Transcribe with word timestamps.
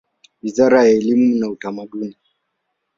Wizara 0.43 0.83
ya 0.83 0.89
elimu 0.91 1.35
na 1.35 1.49
Utamaduni. 1.49 2.17